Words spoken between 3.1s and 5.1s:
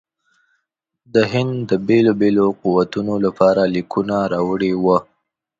لپاره لیکونه راوړي وه.